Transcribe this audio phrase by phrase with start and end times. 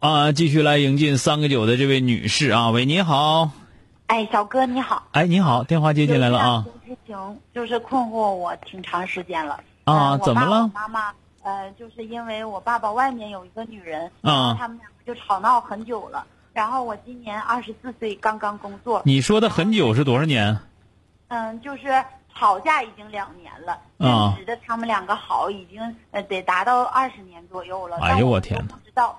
[0.00, 3.50] 好啊，继续来迎进三个九的这位女士啊，喂，你好，
[4.06, 9.58] 哎，小哥你好，哎，你好，电话接进来了啊，事情就是困惑我挺长时间了。
[9.82, 10.62] 啊，呃怎么了？
[10.62, 14.54] 我妈妈呃，就是因为我爸爸外面有一个女人，啊。
[14.56, 16.24] 他们两个就吵闹很久了。
[16.52, 20.60] 然后我今年二十四岁，刚刚工作，你说的很久是多少年？
[21.26, 22.04] 嗯，就是
[22.36, 24.36] 吵架已经两年了，啊。
[24.36, 27.96] 认识的他们两个好已经呃得达到二十年左右了。
[27.96, 28.56] 哎呦我我天。
[28.60, 29.18] 哪不知道，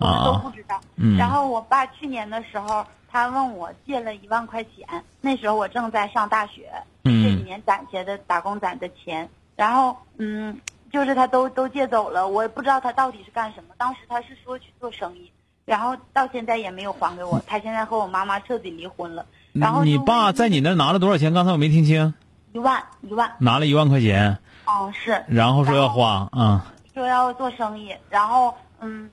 [0.00, 0.80] 我都不知道。
[0.96, 4.86] 嗯然后我爸去年的时候，他问我借了一万块钱，
[5.20, 6.70] 那时候我正在上大学，
[7.04, 10.58] 这几嗯年攒下的打工攒的钱，然后嗯，
[10.92, 13.74] 就是他都都借走了，我也不知道他到底是干什么。
[13.76, 15.30] 当时他是说去做生意，
[15.64, 17.40] 然后到现在也没有还给我。
[17.46, 19.24] 他现在和我妈妈彻底离婚了。
[19.52, 21.34] 然后你爸在你那拿了多少钱？
[21.34, 22.14] 刚才我没听清，
[22.52, 29.10] 一万一万，拿了一万块钱，哦是，然后说要花啊，说要做生意，然后嗯，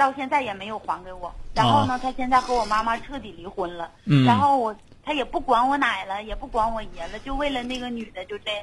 [0.00, 1.30] 到现在也没有还给我。
[1.54, 3.90] 然后呢，他现在和我妈妈彻底离婚了。
[4.06, 8.62] 嗯然后我他也不管我奶了，也不管我爷了，就为了那个女的就这样。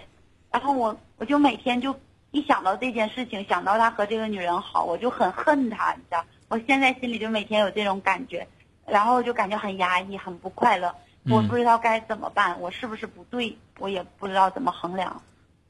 [0.51, 1.95] 然后我我就每天就
[2.31, 6.25] 一想到这件事情，想到他和这个女人好，我就很恨他，你知道。
[6.49, 8.47] 我现在心里就每天有这种感觉，
[8.87, 10.95] 然后就感觉很压抑，很不快乐。
[11.29, 13.55] 我嗯不知道该怎么办，我是不是不对？
[13.77, 15.21] 我也不知道怎么衡量。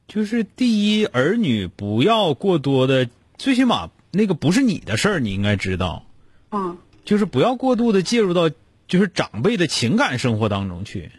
[0.06, 6.04] 就是第一，儿女不要过多的，最起码那个不是你的事儿，你应该知道，
[6.50, 6.78] 嗯。
[7.04, 8.50] 就是不要过度的介入到
[8.86, 11.10] 就是长辈的情感生活当中去，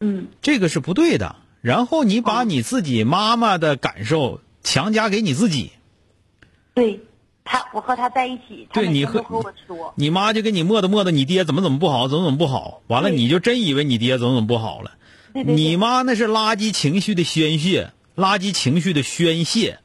[0.00, 0.28] 嗯。
[0.40, 1.36] 这个是不对的。
[1.60, 2.44] 然后你把哦。
[2.44, 5.72] 你自己妈妈的感受强加给你自己，
[6.74, 7.00] 对
[7.44, 9.24] 他，我和他在一起，他对你和
[9.96, 14.92] 你妈就跟你磨叨磨叨，你爹怎么怎么不好，怎么怎么不好，完了你就真以为你爹怎么怎么不好了。
[15.32, 15.54] 对对对。
[15.54, 19.80] 你妈那是垃圾情绪的宣泄，垃圾情绪的宣泄。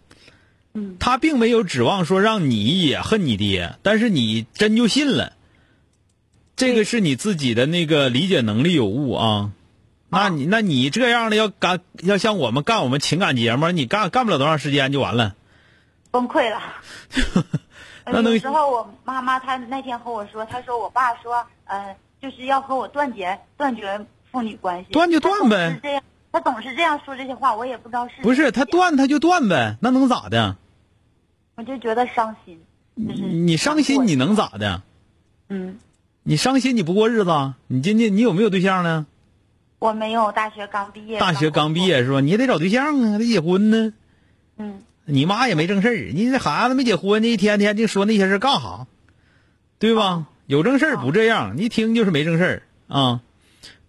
[0.73, 5.33] 嗯她并没有指望说让你也恨你爹，但是你真就信了。
[6.55, 9.51] 这个是你自己的那个理解能力有误啊。
[10.09, 15.35] 那你那你这样的要干要像我们干我们情感节目，你干干不了多长时间就完了。
[16.11, 16.61] 崩溃了。
[18.05, 30.57] 那能有时候我妈妈她那天和我说，她说我爸说，呃，就是要和我断绝断绝父女关系，断就断呗他总是这样，他总是这样说这些话，我也不知道是不是他，断他就断呗，那能咋的？
[31.55, 32.59] 我就觉得伤心，
[33.07, 34.81] 就是你伤心你能咋的？
[35.49, 35.77] 嗯，
[36.23, 37.57] 你伤心你不过日子啊？
[37.67, 39.05] 你今天你有没有对象呢？
[39.79, 42.19] 我没有大学刚毕业，大学刚毕，业是吧？
[42.21, 43.93] 你也得找对象啊，得结婚呢。
[44.57, 48.87] 嗯，你妈也没正事儿，你这孩子没结婚，你一天天就说那些事儿干啥？
[49.79, 50.27] 对吧？
[50.45, 53.21] 有正事儿不这样，你一听就是没正事儿啊。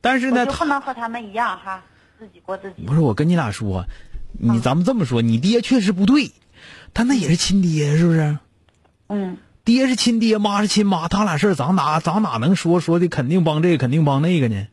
[0.01, 1.83] 但是呢，他能和他们一样哈，
[2.19, 2.95] 自己过自己不。
[2.95, 3.85] 是我跟你俩说，
[4.33, 6.31] 你嗯咱们这么说，你爹确实不对，
[6.95, 8.39] 他那也是亲爹，是不是？
[9.09, 14.67] 嗯，爹是亲爹，妈是亲妈，他俩事儿咱哪咱哪能说说的肯定帮这个肯定帮那个呢？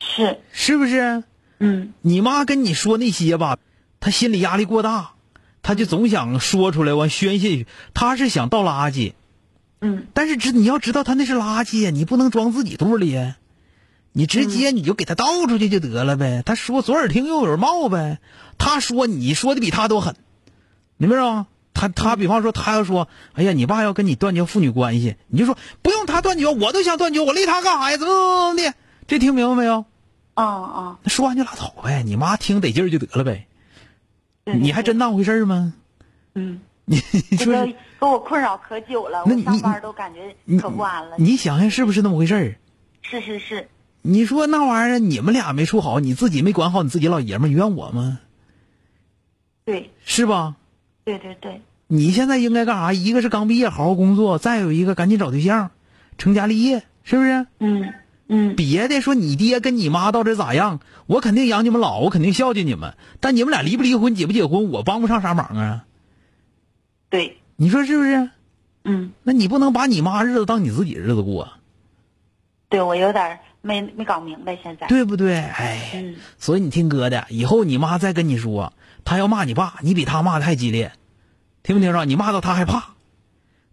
[0.00, 1.24] 是，是不是？
[1.58, 3.58] 嗯你妈跟你说那些吧，
[3.98, 5.12] 她心理压力过大，
[5.62, 9.14] 她就总想说出来完宣泄，她是想倒垃圾，
[9.80, 13.36] 嗯但是知你要知道她那是垃圾呀，你不能装自己肚里呀，
[14.12, 16.42] 你直接你就给她倒出去就得了呗。
[16.44, 18.18] 她说左耳听右耳冒呗，
[18.58, 20.14] 她说你说的比她都狠，
[20.96, 21.46] 明白吗？
[21.74, 27.98] 他他比方说他要说，哎呀，你爸要跟你断绝父女关系，你就说不用他断绝，我都想断绝，我累他干啥呀？
[27.98, 28.76] 怎么怎么怎么的？
[29.06, 29.84] 这听明白没有？
[30.34, 33.46] 啊啊，那说完就拉倒呗，你妈听得劲儿就得了呗。
[34.44, 35.74] 对你还真当回事儿吗？
[36.34, 36.98] 嗯，你
[37.38, 41.16] 这个说是给我困扰可久了，那你我上班都感觉可不安了。
[41.18, 42.56] 你想想是不是那么回事儿？
[43.02, 43.68] 是是是，
[44.00, 48.20] 你说那玩意儿你们俩没处好，你自己没管好你自己老爷们儿，怨我吗？
[49.66, 50.56] 对是吧？
[51.06, 52.92] 对对对，你现在应该干啥？
[52.92, 55.70] 一个是刚毕业好好工作，再有一个赶紧找对象，
[56.18, 57.46] 成家立业，是不是？
[57.60, 57.94] 嗯
[58.28, 62.94] 嗯别的说你爹跟你妈到底咋样，我肯定养你们老，我肯定孝敬你们。
[63.20, 65.84] 但你们俩离不离婚，结不结婚，我帮不上啥忙啊。
[67.08, 68.30] 对，你说是不是？
[68.84, 71.48] 嗯那你不能把你妈日子当你自己日子过，
[72.68, 74.88] 对，我有点没没搞明白现在。
[74.88, 75.36] 对不对？
[75.36, 78.72] 哎，嗯所以你听哥的，以后你妈再跟你说，
[79.06, 80.92] 她要骂你爸，你比他骂的还激烈，
[81.62, 82.04] 听没听着？
[82.04, 82.94] 你骂到他害怕，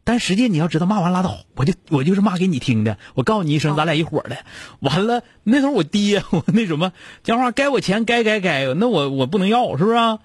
[0.06, 2.98] 但实际你要知道，骂完拉倒，我就我就是骂给你听的。
[3.16, 4.38] 我告诉你一声，咱俩一伙儿的。
[4.80, 6.94] 完了，那时候我爹， 我那什么，
[7.24, 10.20] 讲话该我钱该该该，那我我不能要，是不是啊？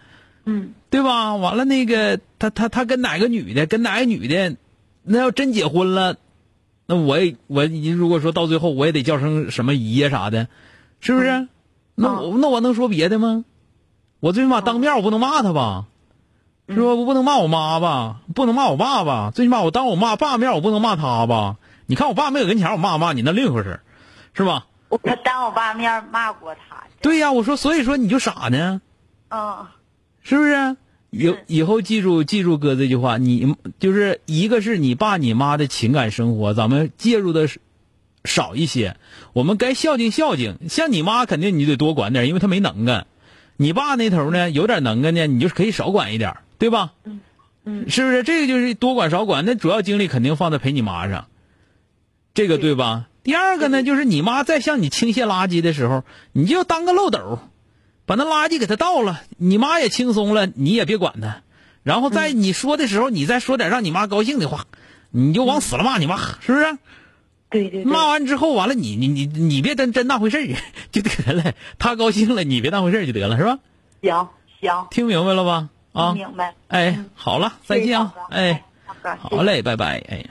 [0.45, 1.37] 嗯对吧？
[1.37, 4.57] 完了，那个他他他跟哪个女的，跟哪个女的，
[5.03, 6.17] 那要真结婚了，
[6.87, 10.49] 那我也我如果说到最后我也得叫声什么姨呀啥的，
[11.01, 11.49] 是不是？
[11.95, 13.45] 那我那我能说别的吗？
[14.21, 15.87] 我最起码当面我不能骂他吧，
[16.69, 16.83] 是吧？
[16.95, 21.57] 我不能骂我妈吧，不能骂我爸吧，最起码我当我妈爸面我不能骂他吧。
[21.87, 23.81] 你看我爸没有跟前，我骂骂你那另一回事儿
[24.35, 24.67] 是吧？
[24.89, 26.83] 我当我爸面骂过他。
[27.01, 28.81] 对呀，我说所以说你就傻呢。
[29.31, 29.67] 嗯
[30.23, 30.77] 是不是？
[31.11, 37.61] 以以后记住记住哥这句话，你就是一个是你爸你妈的情感生活，咱们介入的是
[38.25, 38.97] 少一些，
[39.33, 40.59] 我们该孝敬孝敬。
[40.69, 43.07] 像你妈肯定你就得多管点，因为她没能耐。
[43.61, 46.93] 你爸那头呢有点能耐呢，你就是可以少管一点，对吧？
[47.05, 48.23] 嗯是不是？
[48.23, 51.27] 这个就是多管少管，那主要精力肯定放在陪你妈上，
[52.33, 53.09] 这个对吧？
[53.25, 57.41] 第二个呢，就是你妈在向你倾泻垃圾的时候，你就当个漏斗，
[58.07, 61.43] 把那垃圾给她倒了，你妈也轻松了，你也别管她。
[61.83, 64.67] 然后在你说的时候，你再说点让你妈高兴的话，
[65.11, 66.79] 你就往死了骂你妈，是不是？
[67.51, 67.85] 对对对。
[67.85, 70.47] 骂完之后，完了你你你你别真真当回事儿
[70.93, 73.59] 就得了，他高兴了，你别当回事儿就得了，是吧？
[74.03, 74.29] 行
[74.61, 75.69] 行，听明白了吧？
[75.93, 76.55] 啊，明白。
[76.69, 78.63] 哎，好了，再见啊，哎，
[79.19, 80.25] 好嘞，拜拜，哎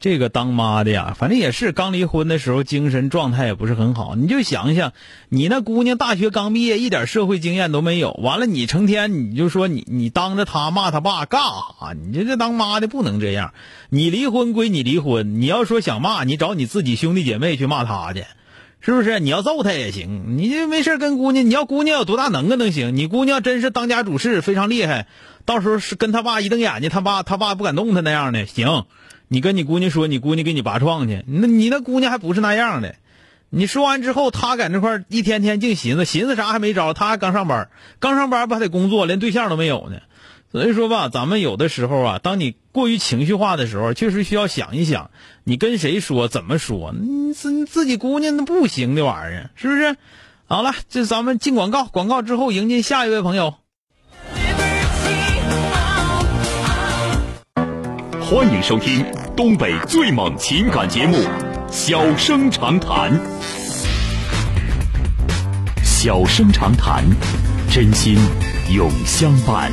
[0.00, 4.16] 这个当妈的呀，反正也是刚离婚的时候，精神状态也不是很好。
[4.16, 4.94] 你就想想，
[5.28, 11.92] 你那姑娘大学刚毕业，一点社会经验都没有，完了你成天你就说你你当着她骂她爸干啥？
[11.92, 13.52] 你这这当妈的不能这样。
[13.90, 18.24] 你离婚归你离婚，你要说想骂，你找你自己兄弟姐妹去骂他去。
[18.82, 19.20] 是不是？
[19.20, 22.96] 你要揍他也行，你就没事跟姑娘，你要姑娘有多大能耐能行？
[22.96, 25.06] 你姑娘真是当家主事，非常厉害，
[25.44, 28.86] 到时候是跟他爸一瞪眼睛，他爸他爸不敢动他那样的，行。
[29.32, 32.96] 你跟你姑娘说，你姑娘给你拔创去，那你那姑娘还不是那样的。
[33.48, 36.94] 你说完之后，她在那块一天天净寻思，寻思啥还没招。
[36.94, 37.68] 她还刚上班，
[38.00, 39.98] 刚上班不还得工作，连对象都没有呢。
[40.50, 45.12] 所以说吧，咱们有的时候啊，当你过于情绪化的时候，确实需要想一想，
[45.44, 49.96] 你跟谁说，怎么说，你自自己姑娘那不行的玩意儿，是不是？
[50.46, 53.54] 好了，这咱们进广告，广告之后迎接下一位朋友。
[58.30, 59.04] 欢迎收听
[59.36, 61.16] 东北最猛情感节目
[61.68, 63.12] 《小生长谈》。
[65.82, 67.02] 小生长谈，
[67.68, 68.16] 真心
[68.72, 69.72] 永相伴。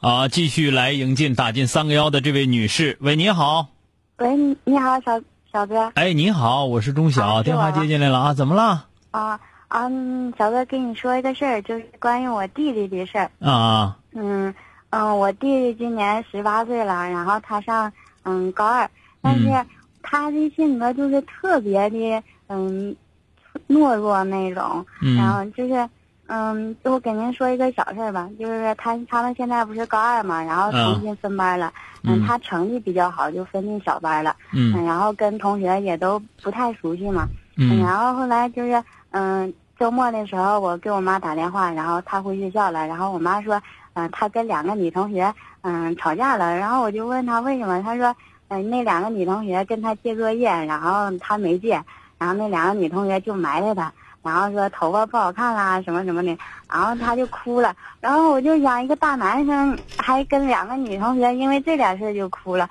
[0.00, 3.68] 啊，继续来迎进打进三个幺的这位女士，喂，你好，
[4.16, 5.20] 喂，你你好，小
[5.52, 8.86] 小哥哎，你好，我是钟晓，啊电话接进来了啊，怎么了？
[9.12, 9.38] 啊
[9.68, 13.30] 啊，嗯小哥跟你说一个事儿，就是关于我弟弟的事儿。
[13.40, 14.52] 啊，嗯
[14.90, 17.90] 嗯，我弟弟今年十八岁了，然后他上
[18.24, 18.90] 嗯高二，
[19.22, 19.66] 但是嗯
[20.02, 22.94] 他的性格就是特别的嗯
[23.68, 24.84] 懦弱那种，
[25.16, 25.88] 然嗯后就是。
[26.28, 31.70] 嗯，就我给您说一个小事儿吧，就是他他们现在不是高二嘛，然后重新分班了，
[32.04, 37.28] 嗯他成绩比较好，就分进小班了，嗯然后跟同学也都不太熟悉嘛，
[37.58, 43.60] 嗯然后后来就是，嗯，周末的时候我给我妈打电话，然后她回学校了，然后我妈说，
[43.94, 48.14] 嗯、她跟两个女同学，嗯，吵架了，然后我就问她为什么，她说，
[48.48, 51.82] 嗯、那两个女同学跟她借作业，然后她没借，
[52.18, 53.92] 然后那两个女同学就埋汰她，
[54.22, 56.38] 然后说头发不好看啦，什么什么的，
[56.70, 62.66] 然后她就哭了，然后我就想，一个大男生还跟两个女同学因为这点事儿就哭了，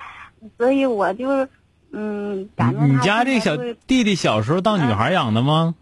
[0.58, 1.46] 所以我就，
[1.92, 3.56] 嗯，感觉你家这小
[3.86, 5.74] 弟弟小时候当女孩养的吗？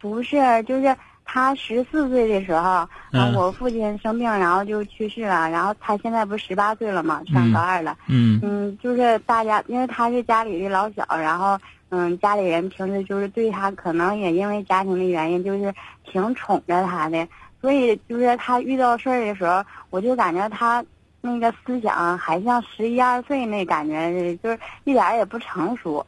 [0.00, 5.48] 不是，就是他十四岁的时候，嗯我父亲生病，然后就去世了。
[5.50, 7.96] 然后他现在不是十八岁了嘛，上高二了。
[8.08, 11.58] 嗯嗯，就是大家，因为他是家里的老小，然后
[11.90, 15.72] 嗯，家里人平时就是对他，可能也因为家庭的原因，就是
[16.04, 17.28] 挺宠着他的。
[17.60, 20.82] 所以就是他遇到事儿的时候，我就感觉他
[21.20, 26.04] 那个思想还像十一二岁那感觉，就是一点儿也不成熟。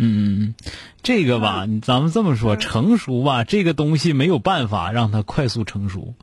[0.00, 0.54] 嗯嗯，
[1.02, 6.14] 这个吧，咱们这么说，成熟吧，这个东西没有办法让它快速成熟，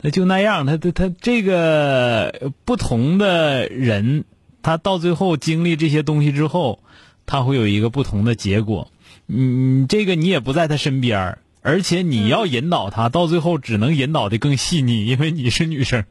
[0.00, 4.24] 那就那样，他他他这个不同的人，
[4.62, 6.80] 他到最后经历这些东西之后，
[7.26, 8.90] 他会有一个不同的结果。
[9.26, 16.04] 嗯，这个你也不在他身边儿而且你要引导他，到最后只能引导的更细腻，因为你是女生。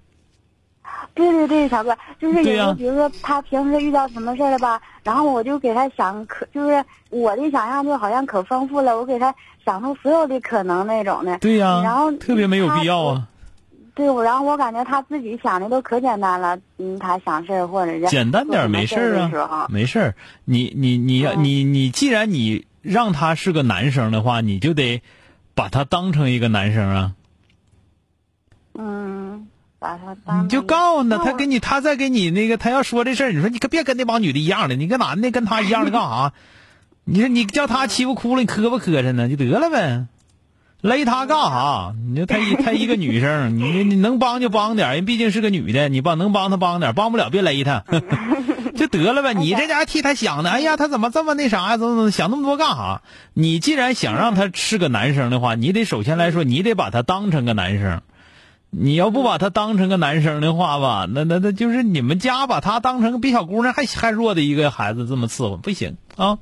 [1.13, 9.33] 对对对，小哥，就是有时候，比如说他平时遇到什么事儿了吧，然后我就给他想可，就是我的想象就好像可丰富了，我给他
[9.65, 11.37] 想出所有的可能那种的。
[11.37, 13.27] 对呀、然后特别没有必要啊。
[13.95, 18.95] 对，我然后我感觉他自己想的都可简单了，嗯，他想事儿或者是简单点儿没事
[19.37, 20.15] 啊，没事儿。
[20.45, 25.03] 你你你要嗯你你，既然你让他是个男生的话，你就得
[25.53, 27.11] 把他当成一个男生啊。
[28.73, 29.47] 嗯，
[29.83, 36.31] 把他当你就告诉他，他给你，他再给你那个，他要说这事儿，你说你可别跟那帮女的一样的，你跟男的跟他一样的干啥？
[37.03, 40.05] 你说你叫他欺负哭了，你磕巴磕碜呢，就得了呗。
[40.79, 41.93] 勒他干啥？
[42.09, 47.83] 你说他一他一个女生，你你能帮就帮点儿，人毕竟是个女的，你帮能帮他帮点儿，帮不了别勒他，
[48.77, 49.33] 就得了呗。
[49.33, 51.77] 你这家伙替他想的，哎呀，他怎么这么那啥呀？
[51.77, 53.01] 怎么怎么想那么多干啥？
[53.33, 58.01] 你既然想让他是个男生的话，你得首先来说，你得把他当成个男生。
[58.75, 66.39] 你要不把他当成个男生的话吧，那那那就是你们家把他当成个比小姑娘还还弱的一个孩子这么伺候，不行啊。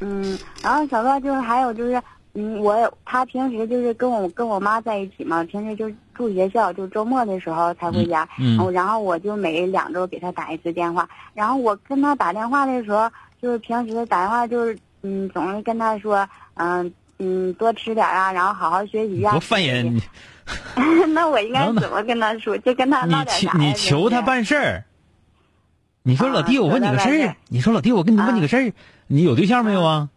[0.00, 8.28] 嗯，然后小哥就是还有就是，嗯，我他平时就是跟我跟我妈在一起嘛，平时就住学校，就周末的时候才回家。
[8.38, 11.08] 嗯嗯然后然后我就每两周给他打一次电话。
[11.34, 13.10] 然后我跟他打电话的时候，
[13.40, 20.00] 就是平时打电话就是，嗯，总是跟他说，嗯嗯，多吃点啊，然后好好学习啊、多烦人！
[20.76, 20.82] 你
[21.14, 22.56] 那我应该怎么跟他说？
[22.58, 23.58] 就跟他唠你求点啥呀？
[23.58, 24.84] 你求他就是办事儿。
[26.02, 27.36] 你说啊老弟，我问你个事儿。
[27.48, 28.72] 你说老弟，我跟你问你个事儿。
[29.06, 30.08] 你有对象没有啊？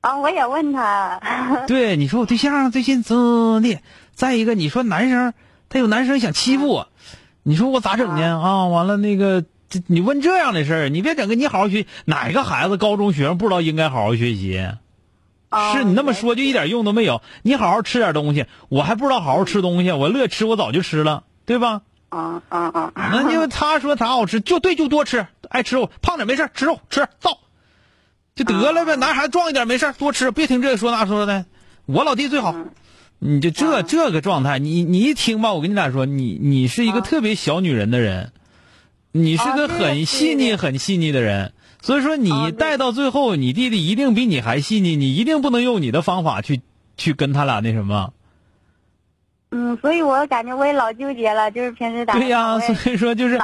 [0.00, 1.20] 啊，我也问他，
[1.66, 3.80] 对，你说我对象最近怎么的？
[4.14, 5.32] 再一个，你说男生
[5.68, 6.88] 他有男生想欺负我，
[7.42, 8.40] 你说我咋整呢？
[8.40, 14.68] 啊，完了那个，这你问这样的事儿，你别整个你好好学，哪个孩子高中学生不知道应该好好学习？
[15.48, 17.22] 啊是你那么说就一点用都没有。
[17.42, 21.82] 你好好吃点东西，我还不知道好好吃东西，我乐吃我早就吃了，对吧？
[22.10, 27.38] 啊啊啊，那因为 他说啥好吃就对，就多吃，爱吃肉，胖点没事吃肉吃造，
[28.34, 28.96] 就得了呗。
[28.96, 31.44] 男孩子壮一点没事多吃，别听这说那说的。
[31.84, 32.54] 我老弟最好，
[33.18, 38.32] 你就这这个状态，你你一听吧，我跟你俩说，你你是一个特别小女人的人，
[39.12, 46.60] 你是个很细腻很细腻的人，所以说你带到最后，你弟弟一定比你还细腻，你一定不能用你的方法去
[46.96, 48.12] 去跟他俩那什么。
[49.50, 53.40] 嗯，所以我感觉我也老纠结了，就是平时打对呀、所以说就是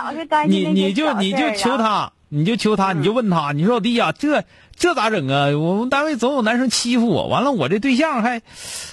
[0.49, 3.01] 你你就你就求他，你就求他，嗯。
[3.01, 4.45] 你就问他，你说老弟呀、这
[4.77, 5.57] 这咋整啊？
[5.57, 8.43] 我们单位总有男生欺负我，完了我这对象还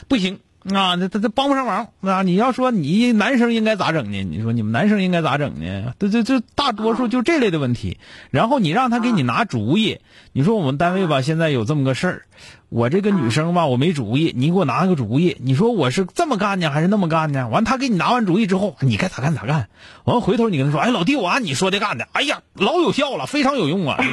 [0.07, 2.21] 不行啊，那他他帮不上忙啊。
[2.21, 4.23] 你要说你男生应该咋整呢？
[4.23, 5.93] 你说你们男生应该咋整呢？
[5.97, 7.97] 这这这大多数就这类的问题。
[8.29, 9.99] 然后你让他给你拿主意，
[10.33, 12.21] 你说我们单位吧现在有这么个事儿，
[12.69, 15.37] 我这个女生吧我没主意，你给我拿个主意。
[15.41, 17.47] 你说我是这么干呢还是那么干呢？
[17.49, 19.67] 完他给你拿完主意之后，你该咋干咋干。
[20.03, 23.97] 完回头你跟他说，哎老弟我按你说的干的，哎呀老有效了，非常有用啊。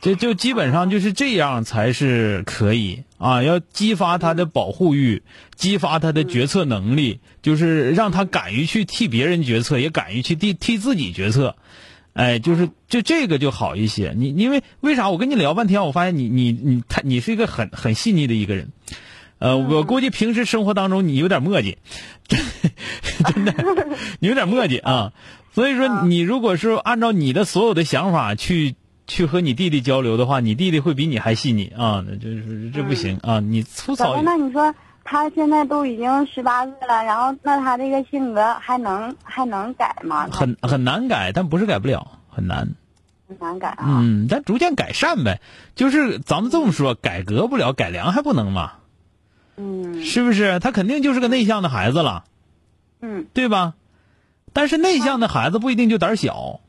[0.00, 5.22] 这就基本上就是这样才是可以啊，要激发他的保护欲，
[5.54, 11.56] 激发他的决策能力，就是让他敢于去替别人决策，也敢于去替替自己决策。
[12.14, 14.14] 哎，就是就这个就好一些。
[14.16, 18.72] 你因为为啥我跟你聊半天，我发现你你你他你是一个很很细腻的一个人。
[19.38, 21.78] 呃，我估计平时生活当中你有点磨迹，
[22.28, 23.54] 真的，
[24.18, 25.12] 你有点磨迹啊。
[25.54, 28.74] 所以说，你如果是按照你的所有的想法去
[29.08, 32.04] 去和你弟弟交流的话，你弟弟会比你还细腻啊。
[32.06, 34.22] 那就是这不行啊，你粗，糙。
[34.22, 34.72] 那你说
[35.02, 40.28] 他现在都已经十八岁了，然后那他这个性格还能还能改吗？
[40.30, 42.68] 很很难改，但不是改不了，很难。
[43.26, 43.84] 很难改啊。
[43.86, 45.40] 嗯，但逐渐改善呗。
[45.74, 48.74] 就是咱们这么说，改革不了，改良还不能吗？
[49.56, 50.60] 嗯是不是？
[50.60, 52.24] 他肯定就是个内向的孩子了，
[53.00, 53.74] 嗯对吧？
[54.52, 56.60] 但是内向的孩子不一定就胆儿小，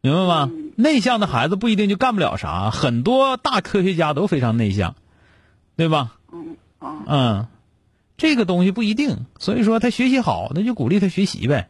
[0.00, 0.50] 明白吗？
[0.52, 4.94] 嗯内向的孩子不一定就干不了啥，很多大科学家都非常内向，
[5.76, 6.16] 对吧？
[7.06, 7.46] 嗯
[8.16, 11.68] 这个东西不一定，所以说他学习好，那就鼓励他学习呗，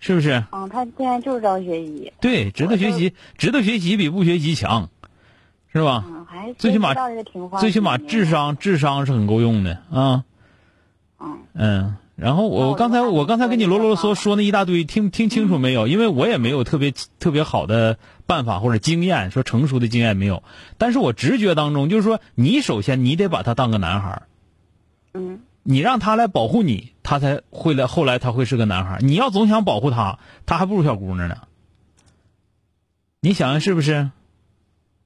[0.00, 0.44] 是不是？
[0.52, 4.90] 嗯，他现在就是着学习，对，值得学习，值得学习比不学习强，
[5.72, 6.04] 是吧？
[6.06, 6.94] 嗯，还最起码
[7.58, 10.24] 最起码智商智商是很够用的啊。
[11.20, 15.86] 嗯嗯，然后我刚才我刚才跟你啰啰嗦说那一大堆，听听清楚没有？
[15.88, 20.44] 因为我也没有特别特别好的办法或者经验，说成熟的经验没有。
[20.76, 24.22] 但是我直觉当中就是说，你首先你得把他当个男孩儿
[25.14, 28.98] 嗯你让他来保护你，他才会来，后来他会是个男孩儿。
[29.00, 31.38] 你要总想保护他，他还不如小姑娘呢。
[33.20, 34.10] 你想想是不是？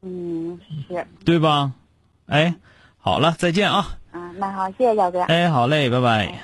[0.02, 1.72] 嗯是对吧？
[2.26, 2.56] 哎，
[2.98, 3.98] 好了，再见啊！
[4.10, 5.22] 啊，那好，谢谢小哥。
[5.22, 6.26] 哎，好嘞，拜拜。
[6.26, 6.40] 哎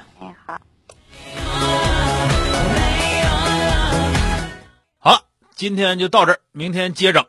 [5.58, 7.26] 今天就到这儿，明天接着。